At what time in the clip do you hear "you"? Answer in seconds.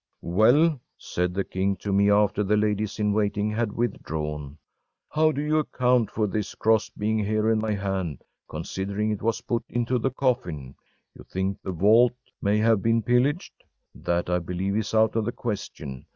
5.43-5.59, 11.15-11.23